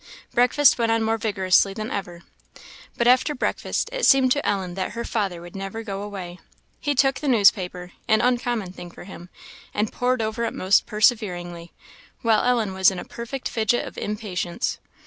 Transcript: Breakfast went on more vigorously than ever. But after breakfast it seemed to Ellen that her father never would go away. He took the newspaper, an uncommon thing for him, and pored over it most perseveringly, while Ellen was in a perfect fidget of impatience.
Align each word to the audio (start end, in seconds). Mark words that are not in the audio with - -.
Breakfast 0.33 0.79
went 0.79 0.91
on 0.91 1.03
more 1.03 1.19
vigorously 1.19 1.75
than 1.75 1.91
ever. 1.91 2.23
But 2.97 3.05
after 3.05 3.35
breakfast 3.35 3.87
it 3.93 4.03
seemed 4.03 4.31
to 4.31 4.43
Ellen 4.43 4.73
that 4.73 4.93
her 4.93 5.03
father 5.05 5.47
never 5.53 5.77
would 5.81 5.85
go 5.85 6.01
away. 6.01 6.39
He 6.79 6.95
took 6.95 7.19
the 7.19 7.27
newspaper, 7.27 7.91
an 8.07 8.19
uncommon 8.19 8.73
thing 8.73 8.89
for 8.89 9.03
him, 9.03 9.29
and 9.75 9.91
pored 9.93 10.23
over 10.23 10.43
it 10.45 10.55
most 10.55 10.87
perseveringly, 10.87 11.71
while 12.23 12.43
Ellen 12.43 12.73
was 12.73 12.89
in 12.89 12.97
a 12.97 13.05
perfect 13.05 13.47
fidget 13.47 13.87
of 13.87 13.95
impatience. 13.95 14.79